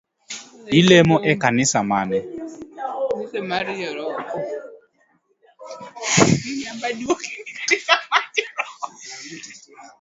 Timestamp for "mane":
1.89-2.19